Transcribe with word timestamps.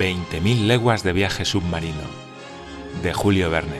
20.000 0.00 0.66
leguas 0.66 1.02
de 1.02 1.12
viaje 1.12 1.44
submarino, 1.44 2.00
de 3.02 3.12
Julio 3.12 3.50
Verne. 3.50 3.76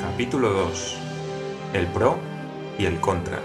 Capítulo 0.00 0.50
2. 0.50 0.96
El 1.72 1.88
pro 1.88 2.16
y 2.78 2.84
el 2.84 3.00
contra. 3.00 3.40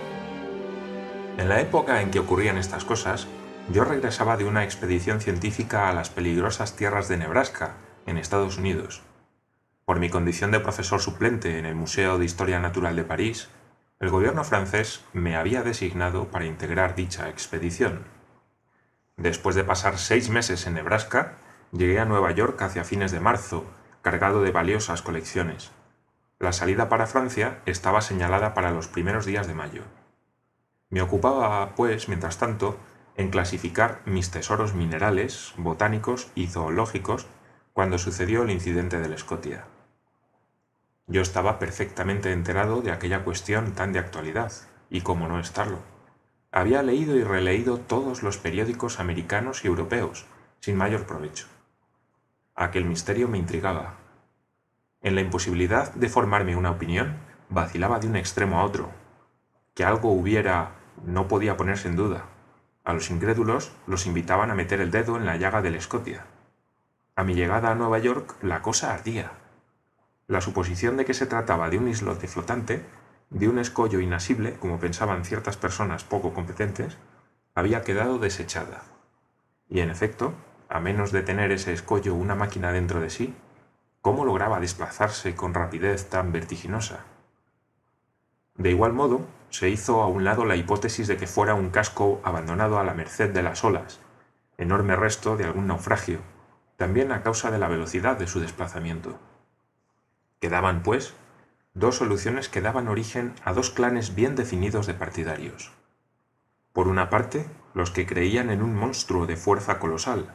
En 1.40 1.50
la 1.50 1.60
época 1.60 2.04
en 2.04 2.12
que 2.12 2.20
ocurrían 2.20 2.60
estas 2.60 2.86
cosas, 2.86 3.26
yo 3.74 3.84
regresaba 3.84 4.38
de 4.38 4.44
una 4.44 4.64
expedición 4.64 5.20
científica 5.20 5.90
a 5.90 5.94
las 5.94 6.12
peligrosas 6.12 6.76
tierras 6.76 7.08
de 7.08 7.18
Nebraska, 7.18 7.78
en 8.06 8.20
Estados 8.20 8.60
Unidos. 8.60 9.02
Por 9.86 10.00
mi 10.00 10.12
condición 10.12 10.52
de 10.52 10.60
profesor 10.60 11.02
suplente 11.02 11.58
en 11.58 11.66
el 11.66 11.74
Museo 11.74 12.20
de 12.20 12.26
Historia 12.26 12.60
Natural 12.60 12.96
de 12.96 13.06
París, 13.06 13.50
el 14.00 14.12
gobierno 14.12 14.44
francés 14.44 15.04
me 15.14 15.36
había 15.36 15.64
designado 15.64 16.28
para 16.28 16.46
integrar 16.46 16.94
dicha 16.94 17.28
expedición. 17.28 18.14
Después 19.18 19.56
de 19.56 19.64
pasar 19.64 19.98
seis 19.98 20.30
meses 20.30 20.68
en 20.68 20.74
Nebraska, 20.74 21.34
llegué 21.72 22.00
a 22.00 22.06
Nueva 22.06 22.32
York 22.32 22.62
hacia 22.62 22.84
fines 22.84 23.12
de 23.12 23.20
marzo, 23.20 23.66
cargado 24.02 24.42
de 24.42 24.52
valiosas 24.52 25.02
colecciones. 25.02 25.72
La 26.40 26.52
salida 26.52 26.90
para 26.90 27.08
Francia 27.08 27.60
estaba 27.66 28.02
señalada 28.02 28.54
para 28.54 28.72
los 28.72 28.88
primeros 28.88 29.26
días 29.26 29.48
de 29.48 29.54
mayo. 29.54 29.84
Me 30.90 31.02
ocupaba, 31.02 31.76
pues, 31.76 32.10
mientras 32.10 32.38
tanto, 32.38 32.78
en 33.18 33.30
clasificar 33.30 34.02
mis 34.06 34.32
tesoros 34.32 34.74
minerales, 34.74 35.54
botánicos 35.58 36.28
y 36.36 36.48
zoológicos 36.48 37.28
cuando 37.74 37.98
sucedió 37.98 38.44
el 38.44 38.52
incidente 38.52 39.00
del 39.00 39.18
Scotia. 39.18 39.66
Yo 41.08 41.22
estaba 41.22 41.60
perfectamente 41.60 42.32
enterado 42.32 42.82
de 42.82 42.92
aquella 42.92 43.24
cuestión 43.24 43.74
tan 43.74 43.94
de 43.94 44.00
actualidad, 44.00 44.52
y 44.90 45.02
cómo 45.02 45.28
no 45.28 45.40
estarlo. 45.40 45.80
Había 46.56 46.82
leído 46.84 47.18
y 47.18 47.24
releído 47.26 47.80
todos 47.80 48.24
los 48.24 48.38
periódicos 48.38 49.02
americanos 49.02 49.66
y 49.66 49.68
europeos, 49.68 50.26
sin 50.62 50.78
mayor 50.78 51.06
provecho. 51.06 51.48
Aquel 52.56 52.86
misterio 52.86 53.28
me 53.28 53.38
intrigaba. 53.38 53.96
En 55.02 55.16
la 55.16 55.20
imposibilidad 55.20 55.94
de 55.96 56.08
formarme 56.08 56.56
una 56.56 56.72
opinión, 56.72 57.18
vacilaba 57.50 58.00
de 58.00 58.08
un 58.08 58.16
extremo 58.16 58.58
a 58.58 58.64
otro. 58.64 58.90
Que 59.74 59.84
algo 59.84 60.14
hubiera 60.14 60.72
no 61.06 61.28
podía 61.28 61.58
ponerse 61.58 61.90
en 61.90 61.98
duda. 61.98 62.24
A 62.86 62.94
los 62.94 63.10
incrédulos 63.10 63.74
los 63.86 64.06
invitaban 64.06 64.50
a 64.50 64.56
meter 64.56 64.80
el 64.80 64.92
dedo 64.92 65.18
en 65.18 65.26
la 65.26 65.36
llaga 65.36 65.62
del 65.62 65.82
Scotia. 65.82 66.26
A 67.18 67.26
mi 67.26 67.34
llegada 67.36 67.70
a 67.70 67.76
Nueva 67.76 68.00
York 68.00 68.38
la 68.42 68.62
cosa 68.62 68.94
ardía 68.94 69.34
la 70.28 70.42
suposición 70.42 70.98
de 70.98 71.06
que 71.06 71.14
se 71.14 71.28
trataba 71.28 71.70
de 71.70 71.78
un 71.78 71.88
islote 71.88 72.28
flotante, 72.28 72.84
de 73.36 73.50
un 73.50 73.60
escollo 73.60 74.00
inasible, 74.00 74.54
como 74.54 74.80
pensaban 74.80 75.26
ciertas 75.26 75.58
personas 75.58 76.06
poco 76.06 76.34
competentes, 76.34 76.98
había 77.54 77.82
quedado 77.82 78.18
desechada. 78.18 78.84
Y 79.70 79.82
en 79.82 79.90
efecto, 79.90 80.34
a 80.70 80.80
menos 80.80 81.12
de 81.12 81.22
tener 81.22 81.52
ese 81.52 81.74
escollo 81.74 82.16
una 82.16 82.36
máquina 82.36 82.72
dentro 82.72 83.02
de 83.02 83.10
sí, 83.10 83.36
¿cómo 84.00 84.24
lograba 84.24 84.62
desplazarse 84.62 85.36
con 85.36 85.54
rapidez 85.54 86.10
tan 86.10 86.32
vertiginosa? 86.32 87.04
De 88.56 88.72
igual 88.72 88.94
modo, 88.94 89.28
se 89.50 89.68
hizo 89.68 90.02
a 90.02 90.08
un 90.08 90.24
lado 90.24 90.46
la 90.46 90.56
hipótesis 90.56 91.06
de 91.10 91.18
que 91.18 91.28
fuera 91.28 91.56
un 91.56 91.72
casco 91.72 92.22
abandonado 92.24 92.80
a 92.80 92.86
la 92.86 92.94
merced 92.94 93.34
de 93.34 93.44
las 93.44 93.66
olas, 93.66 94.00
enorme 94.58 94.96
resto 94.96 95.36
de 95.36 95.44
algún 95.44 95.68
naufragio, 95.68 96.20
también 96.78 97.12
a 97.12 97.22
causa 97.22 97.52
de 97.52 97.60
la 97.60 97.68
velocidad 97.68 98.18
de 98.18 98.28
su 98.28 98.40
desplazamiento. 98.40 99.20
Quedaban, 100.40 100.84
pues, 100.84 101.14
dos 101.76 101.98
soluciones 101.98 102.50
que 102.50 102.62
daban 102.62 102.88
origen 102.88 103.36
a 103.44 103.54
dos 103.54 103.70
clanes 103.70 104.16
bien 104.16 104.36
definidos 104.36 104.88
de 104.88 104.94
partidarios. 104.94 105.72
Por 106.74 106.88
una 106.88 107.10
parte, 107.10 107.46
los 107.74 107.92
que 107.92 108.08
creían 108.08 108.50
en 108.50 108.64
un 108.64 108.74
monstruo 108.76 109.28
de 109.28 109.36
fuerza 109.36 109.78
colosal. 109.78 110.34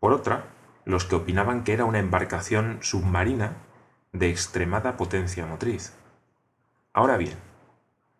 Por 0.00 0.12
otra, 0.12 0.46
los 0.84 1.04
que 1.04 1.14
opinaban 1.14 1.62
que 1.62 1.72
era 1.72 1.84
una 1.84 2.00
embarcación 2.00 2.78
submarina 2.82 3.56
de 4.12 4.30
extremada 4.30 4.96
potencia 4.96 5.46
motriz. 5.46 5.94
Ahora 6.92 7.16
bien, 7.16 7.38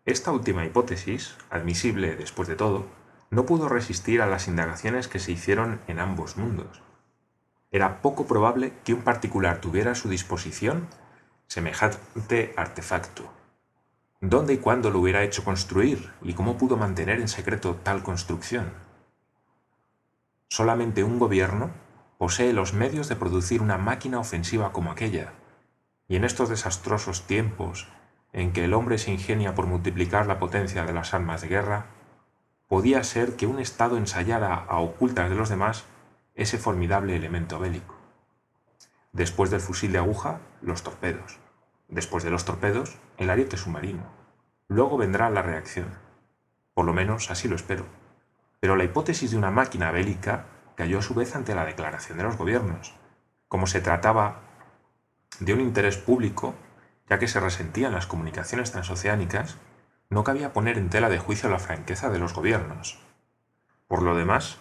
esta 0.05 0.31
última 0.31 0.65
hipótesis, 0.65 1.37
admisible 1.49 2.15
después 2.15 2.47
de 2.47 2.55
todo, 2.55 2.87
no 3.29 3.45
pudo 3.45 3.67
resistir 3.67 4.21
a 4.21 4.27
las 4.27 4.47
indagaciones 4.47 5.07
que 5.07 5.19
se 5.19 5.33
hicieron 5.33 5.81
en 5.87 5.99
ambos 5.99 6.37
mundos 6.37 6.81
era 7.73 8.03
poco 8.03 8.27
probable 8.27 8.71
que 8.85 8.93
un 8.93 9.01
particular 9.01 9.59
tuviera 9.59 9.91
a 9.91 9.95
su 9.95 10.07
disposición 10.07 10.87
semejante 11.47 12.53
artefacto. 12.57 13.31
¿Dónde 14.21 14.53
y 14.53 14.57
cuándo 14.57 14.89
lo 14.89 14.99
hubiera 14.99 15.23
hecho 15.23 15.43
construir 15.43 16.11
y 16.21 16.33
cómo 16.33 16.57
pudo 16.57 16.77
mantener 16.77 17.19
en 17.19 17.27
secreto 17.27 17.75
tal 17.83 18.03
construcción? 18.03 18.71
Solamente 20.47 21.03
un 21.03 21.19
gobierno 21.19 21.71
posee 22.17 22.53
los 22.53 22.73
medios 22.73 23.09
de 23.09 23.15
producir 23.15 23.61
una 23.61 23.77
máquina 23.77 24.19
ofensiva 24.19 24.71
como 24.71 24.91
aquella, 24.91 25.33
y 26.07 26.15
en 26.15 26.23
estos 26.23 26.47
desastrosos 26.47 27.23
tiempos 27.27 27.87
en 28.31 28.53
que 28.53 28.63
el 28.63 28.73
hombre 28.73 28.97
se 28.97 29.11
ingenia 29.11 29.55
por 29.55 29.67
multiplicar 29.67 30.25
la 30.25 30.39
potencia 30.39 30.85
de 30.85 30.93
las 30.93 31.13
armas 31.13 31.41
de 31.41 31.49
guerra, 31.49 31.87
podía 32.67 33.03
ser 33.03 33.35
que 33.35 33.45
un 33.45 33.59
Estado 33.59 33.97
ensayara 33.97 34.55
a 34.55 34.79
ocultas 34.79 35.29
de 35.29 35.35
los 35.35 35.49
demás 35.49 35.83
ese 36.33 36.57
formidable 36.57 37.15
elemento 37.15 37.59
bélico. 37.59 37.92
Después 39.13 39.49
del 39.49 39.61
fusil 39.61 39.91
de 39.91 39.99
aguja, 39.99 40.41
los 40.61 40.83
torpedos. 40.83 41.39
Después 41.87 42.23
de 42.23 42.31
los 42.31 42.45
torpedos, 42.45 42.97
el 43.17 43.29
ariete 43.29 43.55
submarino. 43.55 44.03
Luego 44.67 44.97
vendrá 44.97 45.29
la 45.29 45.41
reacción. 45.41 45.87
Por 46.73 46.85
lo 46.85 46.93
menos 46.93 47.31
así 47.31 47.47
lo 47.47 47.55
espero. 47.55 47.85
Pero 48.59 48.75
la 48.75 48.83
hipótesis 48.83 49.31
de 49.31 49.37
una 49.37 49.51
máquina 49.51 49.91
bélica 49.91 50.45
cayó 50.75 50.99
a 50.99 51.01
su 51.03 51.13
vez 51.13 51.35
ante 51.35 51.55
la 51.55 51.65
declaración 51.65 52.17
de 52.17 52.23
los 52.25 52.37
gobiernos. 52.37 52.93
Como 53.47 53.67
se 53.67 53.79
trataba 53.79 54.41
de 55.39 55.53
un 55.53 55.61
interés 55.61 55.97
público, 55.97 56.55
ya 57.07 57.19
que 57.19 57.27
se 57.27 57.39
resentían 57.39 57.93
las 57.93 58.07
comunicaciones 58.07 58.71
transoceánicas, 58.71 59.57
no 60.09 60.23
cabía 60.23 60.53
poner 60.53 60.77
en 60.77 60.89
tela 60.89 61.09
de 61.09 61.19
juicio 61.19 61.49
la 61.49 61.59
franqueza 61.59 62.09
de 62.09 62.19
los 62.19 62.33
gobiernos. 62.33 62.99
Por 63.87 64.01
lo 64.01 64.15
demás, 64.15 64.59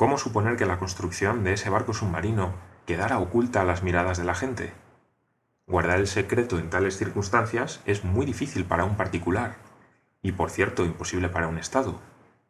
¿Cómo 0.00 0.16
suponer 0.16 0.56
que 0.56 0.64
la 0.64 0.78
construcción 0.78 1.44
de 1.44 1.52
ese 1.52 1.68
barco 1.68 1.92
submarino 1.92 2.54
quedara 2.90 3.20
oculta 3.20 3.60
a 3.60 3.64
las 3.64 3.84
miradas 3.84 4.18
de 4.18 4.24
la 4.24 4.34
gente? 4.34 4.72
Guardar 5.68 6.00
el 6.00 6.08
secreto 6.08 6.58
en 6.58 6.70
tales 6.70 6.98
circunstancias 6.98 7.80
es 7.86 8.02
muy 8.02 8.26
difícil 8.26 8.64
para 8.64 8.84
un 8.84 8.96
particular, 8.96 9.58
y 10.22 10.32
por 10.32 10.50
cierto 10.50 10.84
imposible 10.84 11.28
para 11.28 11.46
un 11.46 11.56
Estado, 11.56 12.00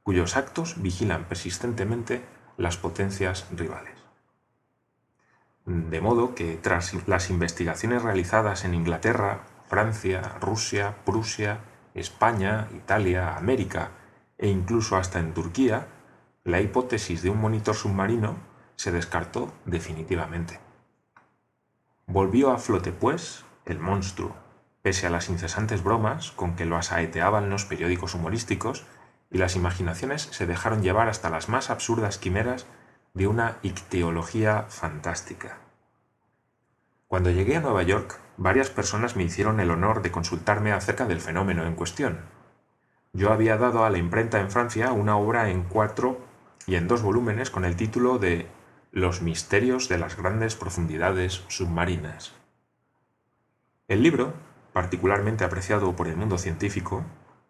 cuyos 0.02 0.38
actos 0.38 0.80
vigilan 0.80 1.26
persistentemente 1.26 2.22
las 2.56 2.78
potencias 2.78 3.48
rivales. 3.54 3.92
De 5.66 6.00
modo 6.00 6.34
que 6.34 6.56
tras 6.56 6.94
las 7.06 7.28
investigaciones 7.28 8.02
realizadas 8.02 8.64
en 8.64 8.72
Inglaterra, 8.72 9.42
Francia, 9.68 10.22
Rusia, 10.40 10.96
Prusia, 11.04 11.58
España, 11.92 12.66
Italia, 12.74 13.36
América 13.36 13.90
e 14.38 14.48
incluso 14.48 14.96
hasta 14.96 15.18
en 15.18 15.34
Turquía, 15.34 15.88
la 16.44 16.62
hipótesis 16.62 17.20
de 17.20 17.28
un 17.28 17.42
monitor 17.42 17.74
submarino 17.74 18.49
se 18.80 18.92
descartó 18.92 19.52
definitivamente. 19.66 20.58
Volvió 22.06 22.50
a 22.50 22.56
flote, 22.56 22.92
pues, 22.92 23.44
el 23.66 23.78
monstruo, 23.78 24.34
pese 24.80 25.06
a 25.06 25.10
las 25.10 25.28
incesantes 25.28 25.84
bromas 25.84 26.30
con 26.30 26.56
que 26.56 26.64
lo 26.64 26.78
asaeteaban 26.78 27.50
los 27.50 27.66
periódicos 27.66 28.14
humorísticos 28.14 28.86
y 29.30 29.36
las 29.36 29.54
imaginaciones 29.54 30.22
se 30.22 30.46
dejaron 30.46 30.82
llevar 30.82 31.10
hasta 31.10 31.28
las 31.28 31.50
más 31.50 31.68
absurdas 31.68 32.16
quimeras 32.16 32.64
de 33.12 33.26
una 33.26 33.58
icteología 33.60 34.64
fantástica. 34.70 35.58
Cuando 37.06 37.30
llegué 37.30 37.56
a 37.56 37.60
Nueva 37.60 37.82
York, 37.82 38.18
varias 38.38 38.70
personas 38.70 39.14
me 39.14 39.24
hicieron 39.24 39.60
el 39.60 39.70
honor 39.70 40.00
de 40.00 40.10
consultarme 40.10 40.72
acerca 40.72 41.04
del 41.04 41.20
fenómeno 41.20 41.66
en 41.66 41.74
cuestión. 41.74 42.20
Yo 43.12 43.30
había 43.30 43.58
dado 43.58 43.84
a 43.84 43.90
la 43.90 43.98
imprenta 43.98 44.40
en 44.40 44.50
Francia 44.50 44.92
una 44.92 45.18
obra 45.18 45.50
en 45.50 45.64
cuatro 45.64 46.18
y 46.66 46.76
en 46.76 46.88
dos 46.88 47.02
volúmenes 47.02 47.50
con 47.50 47.66
el 47.66 47.76
título 47.76 48.18
de 48.18 48.46
Los 48.92 49.22
misterios 49.22 49.88
de 49.88 49.98
las 49.98 50.16
grandes 50.16 50.56
profundidades 50.56 51.44
submarinas. 51.48 52.32
El 53.88 54.02
libro, 54.02 54.34
particularmente 54.72 55.44
apreciado 55.44 55.94
por 55.94 56.08
el 56.08 56.16
mundo 56.16 56.38
científico, 56.38 57.04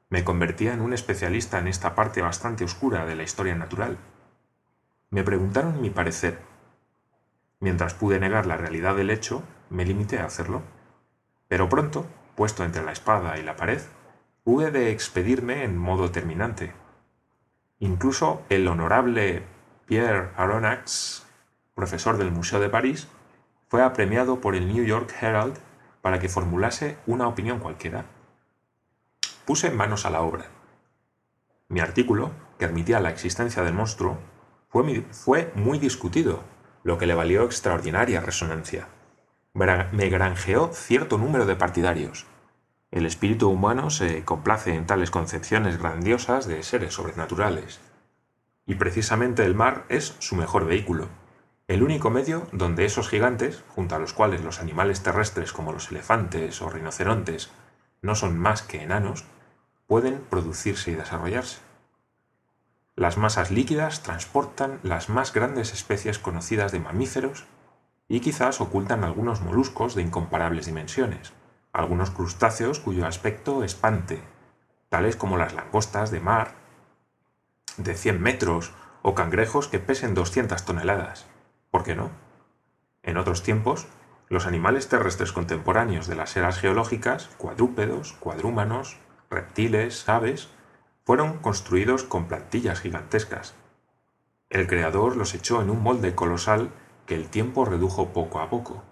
me 0.08 0.24
convertía 0.24 0.74
en 0.74 0.80
un 0.80 0.92
especialista 0.92 1.58
en 1.58 1.68
esta 1.68 1.94
parte 1.94 2.22
bastante 2.22 2.64
oscura 2.64 3.06
de 3.06 3.16
la 3.16 3.22
historia 3.22 3.54
natural. 3.54 3.98
Me 5.10 5.22
preguntaron 5.22 5.80
mi 5.80 5.90
parecer. 5.90 6.38
Mientras 7.58 7.94
pude 7.94 8.20
negar 8.20 8.46
la 8.46 8.56
realidad 8.56 8.96
del 8.96 9.10
hecho, 9.10 9.42
me 9.70 9.84
limité 9.84 10.18
a 10.18 10.26
hacerlo. 10.26 10.62
Pero 11.48 11.68
pronto, 11.68 12.06
puesto 12.36 12.64
entre 12.64 12.84
la 12.84 12.92
espada 12.92 13.38
y 13.38 13.42
la 13.42 13.56
pared, 13.56 13.80
hube 14.44 14.70
de 14.70 14.90
expedirme 14.90 15.64
en 15.64 15.76
modo 15.76 16.10
terminante, 16.10 16.72
Incluso 17.82 18.42
el 18.50 18.68
honorable 18.68 19.42
Pierre 19.86 20.28
Aronnax, 20.36 21.26
profesor 21.80 22.18
del 22.18 22.30
Museo 22.30 22.60
de 22.60 22.68
París, 22.68 23.08
fue 23.68 23.82
apremiado 23.82 24.42
por 24.42 24.54
el 24.54 24.70
New 24.70 24.84
York 24.84 25.14
Herald 25.18 25.56
para 26.02 26.18
que 26.18 26.28
formulase 26.28 26.98
una 27.06 27.26
opinión 27.26 27.58
cualquiera. 27.58 28.04
Puse 29.46 29.70
manos 29.70 30.04
a 30.04 30.10
la 30.10 30.20
obra. 30.20 30.44
Mi 31.68 31.80
artículo, 31.80 32.32
que 32.58 32.66
admitía 32.66 33.00
la 33.00 33.08
existencia 33.08 33.62
del 33.62 33.72
monstruo, 33.72 34.18
fue, 34.68 35.50
muy 35.54 35.78
discutido, 35.78 36.44
lo 36.82 36.98
que 36.98 37.06
le 37.06 37.14
valió 37.14 37.44
extraordinaria 37.44 38.20
resonancia. 38.20 38.88
Me 39.54 40.10
granjeó 40.10 40.74
cierto 40.74 41.16
número 41.16 41.46
de 41.46 41.56
partidarios. 41.56 42.26
El 42.90 43.06
espíritu 43.06 43.48
humano 43.48 43.88
se 43.88 44.22
complace 44.26 44.74
en 44.74 44.84
tales 44.84 45.10
concepciones 45.10 45.78
grandiosas 45.78 46.46
de 46.46 46.62
seres 46.62 46.92
sobrenaturales. 46.92 47.80
Y 48.66 48.74
precisamente 48.74 49.46
el 49.46 49.54
mar 49.54 49.86
es 49.88 50.14
su 50.18 50.36
mejor 50.36 50.66
vehículo, 50.66 51.08
el 51.70 51.84
único 51.84 52.10
medio 52.10 52.48
donde 52.50 52.84
esos 52.84 53.08
gigantes, 53.08 53.62
junto 53.68 53.94
a 53.94 54.00
los 54.00 54.12
cuales 54.12 54.42
los 54.42 54.58
animales 54.58 55.04
terrestres 55.04 55.52
como 55.52 55.70
los 55.70 55.92
elefantes 55.92 56.60
o 56.62 56.68
rinocerontes 56.68 57.52
no 58.02 58.16
son 58.16 58.36
más 58.36 58.62
que 58.62 58.82
enanos, 58.82 59.24
pueden 59.86 60.18
producirse 60.18 60.90
y 60.90 60.96
desarrollarse. 60.96 61.60
Las 62.96 63.18
masas 63.18 63.52
líquidas 63.52 64.02
transportan 64.02 64.80
las 64.82 65.08
más 65.08 65.32
grandes 65.32 65.72
especies 65.72 66.18
conocidas 66.18 66.72
de 66.72 66.80
mamíferos 66.80 67.44
y 68.08 68.18
quizás 68.18 68.60
ocultan 68.60 69.04
algunos 69.04 69.40
moluscos 69.40 69.94
de 69.94 70.02
incomparables 70.02 70.66
dimensiones, 70.66 71.32
algunos 71.72 72.10
crustáceos 72.10 72.80
cuyo 72.80 73.06
aspecto 73.06 73.62
espante, 73.62 74.24
tales 74.88 75.14
como 75.14 75.36
las 75.36 75.54
langostas 75.54 76.10
de 76.10 76.18
mar 76.18 76.56
de 77.76 77.94
100 77.94 78.20
metros 78.20 78.72
o 79.02 79.14
cangrejos 79.14 79.68
que 79.68 79.78
pesen 79.78 80.14
200 80.14 80.64
toneladas. 80.64 81.29
¿Por 81.70 81.84
qué 81.84 81.94
no? 81.94 82.10
En 83.02 83.16
otros 83.16 83.42
tiempos, 83.42 83.86
los 84.28 84.46
animales 84.46 84.88
terrestres 84.88 85.32
contemporáneos 85.32 86.06
de 86.06 86.16
las 86.16 86.36
eras 86.36 86.58
geológicas, 86.58 87.30
cuadrúpedos, 87.36 88.12
cuadrúmanos, 88.14 88.98
reptiles, 89.30 90.08
aves, 90.08 90.48
fueron 91.04 91.38
construidos 91.38 92.04
con 92.04 92.26
plantillas 92.26 92.80
gigantescas. 92.80 93.54
El 94.48 94.66
creador 94.66 95.16
los 95.16 95.34
echó 95.34 95.62
en 95.62 95.70
un 95.70 95.82
molde 95.82 96.14
colosal 96.14 96.70
que 97.06 97.14
el 97.14 97.28
tiempo 97.28 97.64
redujo 97.64 98.12
poco 98.12 98.40
a 98.40 98.50
poco. 98.50 98.82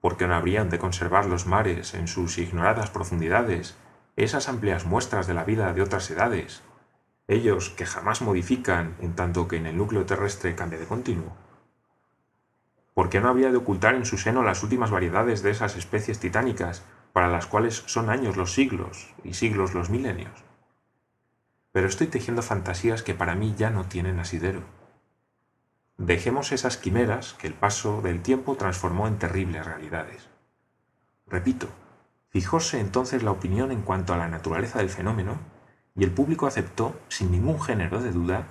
¿Por 0.00 0.16
qué 0.16 0.26
no 0.26 0.34
habrían 0.34 0.68
de 0.68 0.78
conservar 0.78 1.26
los 1.26 1.46
mares 1.46 1.94
en 1.94 2.08
sus 2.08 2.36
ignoradas 2.38 2.90
profundidades 2.90 3.76
esas 4.16 4.48
amplias 4.48 4.84
muestras 4.84 5.26
de 5.26 5.34
la 5.34 5.44
vida 5.44 5.72
de 5.72 5.82
otras 5.82 6.10
edades, 6.10 6.62
ellos 7.26 7.70
que 7.70 7.86
jamás 7.86 8.20
modifican 8.20 8.96
en 9.00 9.14
tanto 9.16 9.48
que 9.48 9.56
en 9.56 9.66
el 9.66 9.76
núcleo 9.78 10.04
terrestre 10.04 10.54
cambia 10.54 10.78
de 10.78 10.86
continuo? 10.86 11.43
¿Por 12.94 13.10
qué 13.10 13.20
no 13.20 13.28
había 13.28 13.50
de 13.50 13.58
ocultar 13.58 13.94
en 13.94 14.06
su 14.06 14.16
seno 14.16 14.42
las 14.42 14.62
últimas 14.62 14.90
variedades 14.90 15.42
de 15.42 15.50
esas 15.50 15.76
especies 15.76 16.20
titánicas 16.20 16.84
para 17.12 17.28
las 17.28 17.46
cuales 17.46 17.82
son 17.86 18.08
años 18.08 18.36
los 18.36 18.54
siglos 18.54 19.12
y 19.22 19.34
siglos 19.34 19.74
los 19.74 19.90
milenios? 19.90 20.44
pero 21.74 21.88
estoy 21.88 22.06
tejiendo 22.06 22.40
fantasías 22.40 23.02
que 23.02 23.14
para 23.14 23.34
mí 23.34 23.56
ya 23.58 23.68
no 23.68 23.86
tienen 23.86 24.20
asidero. 24.20 24.62
Dejemos 25.98 26.52
esas 26.52 26.76
quimeras 26.76 27.34
que 27.34 27.48
el 27.48 27.54
paso 27.54 28.00
del 28.00 28.22
tiempo 28.22 28.54
transformó 28.54 29.08
en 29.08 29.18
terribles 29.18 29.66
realidades. 29.66 30.28
Repito, 31.26 31.66
fijóse 32.28 32.78
entonces 32.78 33.24
la 33.24 33.32
opinión 33.32 33.72
en 33.72 33.82
cuanto 33.82 34.14
a 34.14 34.16
la 34.16 34.28
naturaleza 34.28 34.78
del 34.78 34.88
fenómeno, 34.88 35.40
y 35.96 36.04
el 36.04 36.12
público 36.12 36.46
aceptó, 36.46 36.94
sin 37.08 37.32
ningún 37.32 37.60
género 37.60 38.00
de 38.00 38.12
duda, 38.12 38.46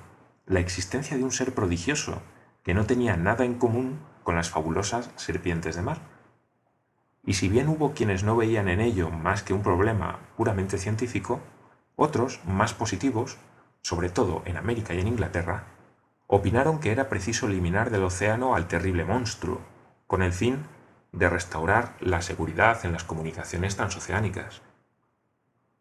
la 0.45 0.59
existencia 0.59 1.15
de 1.15 1.23
un 1.23 1.31
ser 1.31 1.55
prodigioso 1.55 2.21
que 2.61 2.73
no 2.73 2.85
tenía 2.85 3.15
nada 3.15 3.45
en 3.45 3.53
común 3.53 3.99
con 4.23 4.35
las 4.35 4.49
fabulosas 4.49 5.09
serpientes 5.15 5.75
de 5.75 5.81
mar. 5.81 5.99
Y 7.25 7.33
si 7.33 7.47
bien 7.49 7.69
hubo 7.69 7.93
quienes 7.93 8.23
no 8.23 8.35
veían 8.35 8.67
en 8.67 8.81
ello 8.81 9.09
más 9.09 9.43
que 9.43 9.53
un 9.53 9.63
problema 9.63 10.19
puramente 10.35 10.77
científico, 10.77 11.39
otros, 11.95 12.41
más 12.45 12.73
positivos, 12.73 13.37
sobre 13.81 14.09
todo 14.09 14.41
en 14.45 14.57
América 14.57 14.93
y 14.93 14.99
en 14.99 15.07
Inglaterra, 15.07 15.65
opinaron 16.27 16.79
que 16.79 16.91
era 16.91 17.09
preciso 17.09 17.47
eliminar 17.47 17.91
del 17.91 18.03
océano 18.03 18.55
al 18.55 18.67
terrible 18.67 19.05
monstruo, 19.05 19.61
con 20.07 20.21
el 20.21 20.33
fin 20.33 20.65
de 21.11 21.29
restaurar 21.29 21.95
la 21.99 22.21
seguridad 22.21 22.83
en 22.85 22.91
las 22.91 23.03
comunicaciones 23.03 23.75
transoceánicas. 23.75 24.61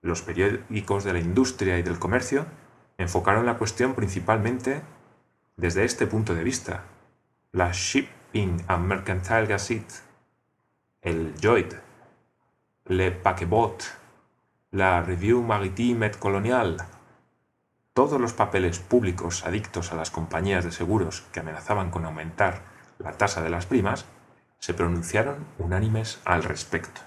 Los 0.02 0.22
periódicos 0.22 1.04
de 1.04 1.12
la 1.12 1.20
industria 1.20 1.78
y 1.78 1.82
del 1.82 1.98
comercio 1.98 2.46
enfocaron 2.98 3.46
la 3.46 3.56
cuestión 3.56 3.94
principalmente 3.94 4.82
desde 5.56 5.84
este 5.84 6.06
punto 6.06 6.34
de 6.34 6.44
vista. 6.44 6.84
La 7.52 7.72
And 8.34 8.86
Mercantile 8.86 9.46
Gazette, 9.46 10.02
el 11.02 11.34
Joid, 11.42 11.74
Le 12.86 13.10
Paquebot 13.10 14.02
la 14.72 15.02
Revue 15.02 15.42
Maritime 15.42 16.06
et 16.06 16.18
Coloniale, 16.18 16.78
todos 17.92 18.18
los 18.18 18.32
papeles 18.32 18.78
públicos 18.78 19.44
adictos 19.44 19.92
a 19.92 19.96
las 19.96 20.10
compañías 20.10 20.64
de 20.64 20.72
seguros 20.72 21.24
que 21.30 21.40
amenazaban 21.40 21.90
con 21.90 22.06
aumentar 22.06 22.62
la 22.98 23.12
tasa 23.12 23.42
de 23.42 23.50
las 23.50 23.66
primas, 23.66 24.06
se 24.58 24.72
pronunciaron 24.72 25.44
unánimes 25.58 26.20
al 26.24 26.42
respecto. 26.42 27.02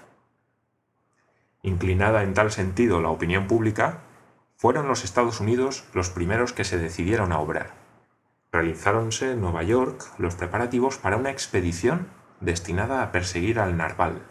Inclinada 1.64 2.22
en 2.22 2.34
tal 2.34 2.52
sentido 2.52 3.00
la 3.00 3.08
opinión 3.08 3.48
pública, 3.48 3.98
fueron 4.56 4.86
los 4.86 5.02
Estados 5.02 5.40
Unidos 5.40 5.84
los 5.92 6.10
primeros 6.10 6.52
que 6.52 6.62
se 6.62 6.78
decidieron 6.78 7.32
a 7.32 7.40
obrar. 7.40 7.85
Realizáronse 8.56 9.32
en 9.32 9.42
Nueva 9.42 9.64
York 9.64 10.02
los 10.16 10.34
preparativos 10.34 10.96
para 10.96 11.18
una 11.18 11.30
expedición 11.30 12.08
destinada 12.40 13.02
a 13.02 13.12
perseguir 13.12 13.60
al 13.60 13.76
narval. 13.76 14.22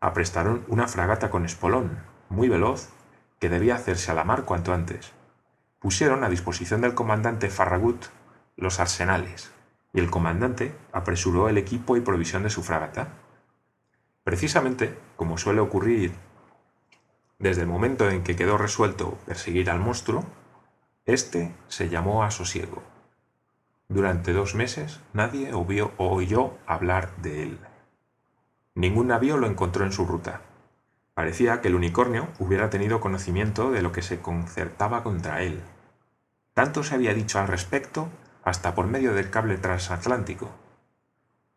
Aprestaron 0.00 0.66
una 0.68 0.86
fragata 0.86 1.30
con 1.30 1.46
espolón, 1.46 1.98
muy 2.28 2.50
veloz, 2.50 2.90
que 3.40 3.48
debía 3.48 3.76
hacerse 3.76 4.10
a 4.10 4.14
la 4.14 4.24
mar 4.24 4.44
cuanto 4.44 4.74
antes. 4.74 5.12
Pusieron 5.78 6.24
a 6.24 6.28
disposición 6.28 6.82
del 6.82 6.92
comandante 6.92 7.48
Farragut 7.48 8.04
los 8.58 8.80
arsenales, 8.80 9.50
y 9.94 10.00
el 10.00 10.10
comandante 10.10 10.76
apresuró 10.92 11.48
el 11.48 11.56
equipo 11.56 11.96
y 11.96 12.02
provisión 12.02 12.42
de 12.42 12.50
su 12.50 12.62
fragata. 12.62 13.14
Precisamente, 14.24 14.98
como 15.16 15.38
suele 15.38 15.60
ocurrir 15.60 16.12
desde 17.38 17.62
el 17.62 17.66
momento 17.66 18.10
en 18.10 18.24
que 18.24 18.36
quedó 18.36 18.58
resuelto 18.58 19.16
perseguir 19.24 19.70
al 19.70 19.80
monstruo, 19.80 20.22
éste 21.06 21.54
se 21.68 21.88
llamó 21.88 22.24
a 22.24 22.30
sosiego. 22.30 22.91
Durante 23.92 24.32
dos 24.32 24.54
meses 24.54 25.00
nadie 25.12 25.52
oyó 25.52 26.54
hablar 26.66 27.14
de 27.18 27.42
él. 27.42 27.58
Ningún 28.74 29.08
navío 29.08 29.36
lo 29.36 29.46
encontró 29.46 29.84
en 29.84 29.92
su 29.92 30.06
ruta. 30.06 30.40
Parecía 31.12 31.60
que 31.60 31.68
el 31.68 31.74
unicornio 31.74 32.28
hubiera 32.38 32.70
tenido 32.70 33.00
conocimiento 33.00 33.70
de 33.70 33.82
lo 33.82 33.92
que 33.92 34.00
se 34.00 34.20
concertaba 34.20 35.02
contra 35.02 35.42
él. 35.42 35.60
Tanto 36.54 36.84
se 36.84 36.94
había 36.94 37.12
dicho 37.12 37.38
al 37.38 37.48
respecto 37.48 38.08
hasta 38.44 38.74
por 38.74 38.86
medio 38.86 39.12
del 39.12 39.28
cable 39.28 39.58
transatlántico. 39.58 40.48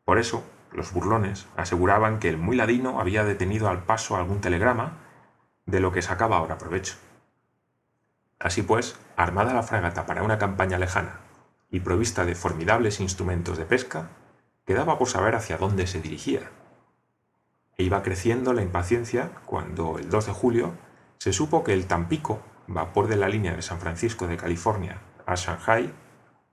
Por 0.04 0.20
eso, 0.20 0.44
los 0.74 0.92
burlones 0.92 1.48
aseguraban 1.56 2.20
que 2.20 2.28
el 2.28 2.38
muy 2.38 2.58
ladino 2.58 3.00
había 3.00 3.24
detenido 3.24 3.70
al 3.70 3.84
paso 3.84 4.18
algún 4.18 4.42
telegrama, 4.42 4.98
de 5.66 5.80
lo 5.80 5.94
que 5.94 6.02
sacaba 6.02 6.36
ahora 6.36 6.58
provecho. 6.58 6.96
Así 8.40 8.62
pues, 8.62 9.00
armada 9.16 9.54
la 9.54 9.64
fragata 9.64 10.06
para 10.06 10.22
una 10.22 10.38
campaña 10.38 10.78
lejana 10.78 11.25
y 11.70 11.80
provista 11.82 12.26
de 12.26 12.36
formidables 12.36 13.00
instrumentos 13.00 13.58
de 13.58 13.66
pesca, 13.66 14.10
quedaba 14.66 14.98
por 14.98 15.08
saber 15.08 15.36
hacia 15.36 15.58
dónde 15.58 15.88
se 15.88 16.02
dirigía 16.02 16.52
e 17.78 17.84
iba 17.84 18.04
creciendo 18.04 18.54
la 18.54 18.62
impaciencia 18.62 19.32
cuando 19.46 19.98
el 19.98 20.10
2 20.10 20.28
de 20.28 20.32
julio 20.32 20.74
se 21.18 21.34
supo 21.34 21.64
que 21.64 21.74
el 21.74 21.88
Tampico, 21.88 22.42
vapor 22.68 23.08
de 23.08 23.18
la 23.18 23.30
línea 23.30 23.56
de 23.56 23.62
San 23.62 23.80
Francisco 23.80 24.28
de 24.28 24.38
California 24.38 25.02
a 25.26 25.36
Shanghai, 25.36 25.94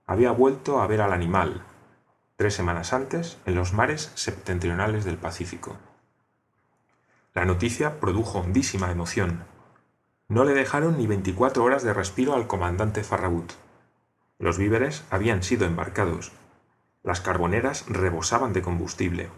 había 0.07 0.33
vuelto 0.33 0.81
a 0.81 0.87
ver 0.87 1.01
al 1.01 1.13
animal, 1.13 1.63
tres 2.37 2.55
semanas 2.55 2.93
antes, 2.93 3.39
en 3.47 3.55
los 3.55 3.73
mares 3.73 4.11
septentrionales 4.15 5.05
del 5.05 5.17
Pacífico. 5.17 5.77
La 7.35 7.45
noticia 7.45 8.01
produjo 8.01 8.41
hondísima 8.41 8.91
emoción. 8.91 9.45
No 10.29 10.45
le 10.45 10.55
dejaron 10.55 10.99
ni 10.99 11.07
24 11.07 11.63
horas 11.63 11.83
de 11.83 11.95
respiro 11.95 12.35
al 12.35 12.47
comandante 12.47 13.05
Farragut. 13.05 13.53
Los 14.43 14.59
víveres 14.59 15.05
habían 15.09 15.45
sido 15.45 15.67
embarcados. 15.67 16.33
Las 17.05 17.21
carboneras 17.21 17.85
rebosaban 17.87 18.53
de 18.53 18.61
combustible. 18.61 19.29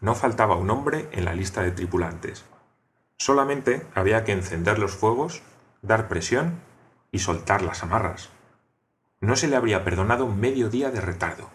No 0.00 0.16
faltaba 0.16 0.56
un 0.56 0.70
hombre 0.70 1.08
en 1.12 1.24
la 1.24 1.36
lista 1.36 1.62
de 1.62 1.70
tripulantes. 1.70 2.44
Solamente 3.16 3.86
había 3.94 4.24
que 4.24 4.32
encender 4.32 4.80
los 4.80 4.96
fuegos, 4.96 5.42
dar 5.82 6.08
presión 6.08 6.58
y 7.12 7.20
soltar 7.20 7.62
las 7.62 7.84
amarras. 7.84 8.30
No 9.20 9.36
se 9.36 9.46
le 9.46 9.54
habría 9.54 9.84
perdonado 9.84 10.26
medio 10.26 10.68
día 10.68 10.90
de 10.90 11.00
retardo. 11.00 11.48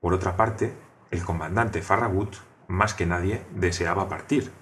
Por 0.00 0.12
otra 0.12 0.36
parte, 0.36 0.74
el 1.10 1.24
comandante 1.24 1.80
Farragut, 1.80 2.36
más 2.68 2.92
que 2.92 3.06
nadie, 3.06 3.42
deseaba 3.54 4.06
partir. 4.06 4.52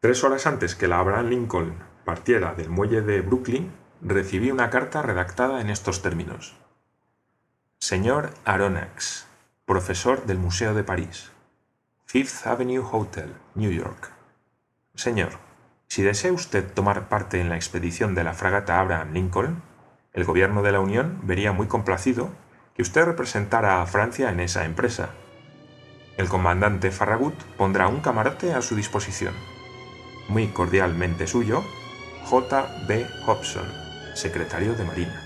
Tres 0.00 0.24
horas 0.24 0.48
antes 0.48 0.74
que 0.74 0.88
la 0.88 0.98
Abraham 0.98 1.28
Lincoln 1.28 1.74
partiera 2.04 2.54
del 2.54 2.68
muelle 2.68 3.00
de 3.02 3.20
Brooklyn, 3.20 3.85
recibí 4.00 4.50
una 4.50 4.70
carta 4.70 5.02
redactada 5.02 5.60
en 5.60 5.70
estos 5.70 6.02
términos. 6.02 6.56
Señor 7.78 8.30
Aronnax, 8.44 9.26
profesor 9.64 10.26
del 10.26 10.38
Museo 10.38 10.74
de 10.74 10.84
París. 10.84 11.30
Fifth 12.04 12.46
Avenue 12.46 12.84
Hotel, 12.90 13.34
New 13.54 13.70
York. 13.70 14.12
Señor, 14.94 15.32
si 15.88 16.02
desea 16.02 16.32
usted 16.32 16.72
tomar 16.72 17.08
parte 17.08 17.40
en 17.40 17.48
la 17.48 17.56
expedición 17.56 18.14
de 18.14 18.24
la 18.24 18.32
fragata 18.32 18.80
Abraham 18.80 19.12
Lincoln, 19.12 19.62
El 20.12 20.24
gobierno 20.24 20.62
de 20.62 20.72
la 20.72 20.80
Unión 20.80 21.20
vería 21.24 21.52
muy 21.52 21.66
complacido 21.66 22.30
que 22.74 22.82
usted 22.82 23.04
representara 23.04 23.82
a 23.82 23.86
Francia 23.86 24.30
en 24.30 24.40
esa 24.40 24.64
empresa. 24.64 25.10
El 26.16 26.28
comandante 26.28 26.90
Farragut 26.90 27.34
pondrá 27.58 27.88
un 27.88 28.00
camarote 28.00 28.54
a 28.54 28.62
su 28.62 28.74
disposición. 28.74 29.34
Muy 30.28 30.48
cordialmente 30.48 31.26
suyo, 31.26 31.62
J. 32.24 32.66
B. 32.88 33.06
Hobson, 33.26 33.85
secretario 34.16 34.74
de 34.74 34.84
Marina. 34.84 35.25